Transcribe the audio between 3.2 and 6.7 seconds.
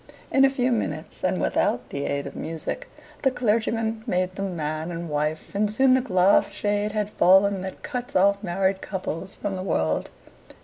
the clergyman made them man and wife, and soon the glass